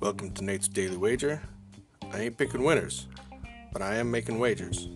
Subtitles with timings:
[0.00, 1.40] Welcome to Nate's Daily Wager.
[2.12, 3.06] I ain't picking winners,
[3.72, 4.88] but I am making wagers.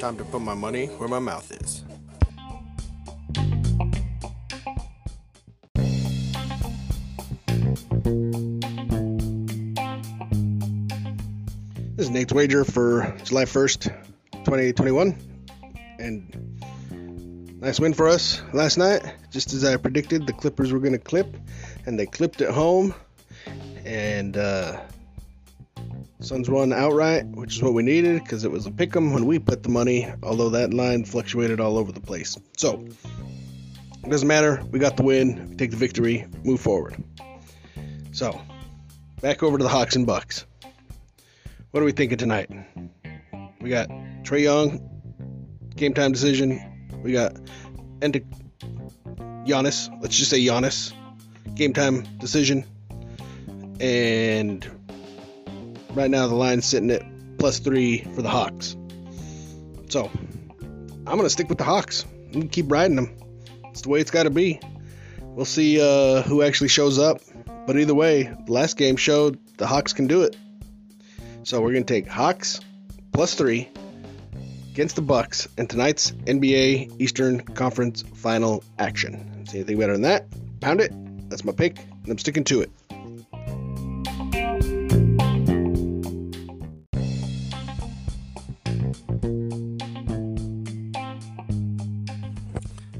[0.00, 1.84] Time to put my money where my mouth is.
[11.94, 13.94] This is Nate's wager for July 1st,
[14.44, 15.16] 2021.
[16.00, 16.46] And
[17.60, 19.02] nice win for us last night.
[19.30, 21.36] Just as I predicted, the Clippers were going to clip,
[21.86, 22.94] and they clipped at home.
[23.84, 24.80] And uh,
[26.20, 29.26] Suns won outright, which is what we needed because it was a pick 'em when
[29.26, 32.36] we put the money, although that line fluctuated all over the place.
[32.56, 32.84] So,
[34.04, 34.62] it doesn't matter.
[34.70, 35.50] We got the win.
[35.50, 36.96] We take the victory, move forward.
[38.12, 38.40] So,
[39.20, 40.46] back over to the Hawks and Bucks.
[41.70, 42.50] What are we thinking tonight?
[43.60, 43.88] We got
[44.24, 44.80] Trae Young,
[45.76, 46.75] game time decision.
[47.06, 47.36] We got
[48.02, 48.28] Ent-
[49.46, 49.88] Giannis.
[50.02, 50.92] Let's just say Giannis,
[51.54, 52.64] game time decision.
[53.78, 54.68] And
[55.94, 57.04] right now the line's sitting at
[57.38, 58.76] plus three for the Hawks.
[59.88, 60.10] So
[61.06, 62.04] I'm gonna stick with the Hawks.
[62.26, 63.16] I'm gonna keep riding them.
[63.66, 64.58] It's the way it's got to be.
[65.22, 67.20] We'll see uh, who actually shows up.
[67.68, 70.36] But either way, the last game showed the Hawks can do it.
[71.44, 72.60] So we're gonna take Hawks
[73.12, 73.68] plus three
[74.76, 79.46] against the Bucks in tonight's NBA Eastern Conference Final action.
[79.48, 80.26] See anything better than that?
[80.60, 80.92] Pound it.
[81.30, 82.70] That's my pick, and I'm sticking to it.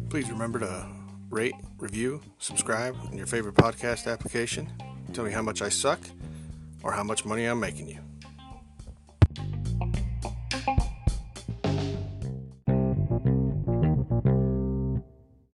[0.09, 0.87] Please remember to
[1.29, 4.73] rate, review, subscribe in your favorite podcast application.
[5.13, 6.01] Tell me how much I suck
[6.83, 8.06] or how much money I'm making you.